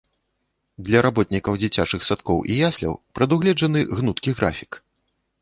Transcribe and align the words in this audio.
Для 0.87 0.99
работнікаў 1.05 1.59
дзіцячых 1.63 2.07
садкоў 2.09 2.39
і 2.55 2.57
ясляў 2.71 2.97
прадугледжаны 3.21 3.79
гнуткі 4.01 4.37
графік. 4.43 4.71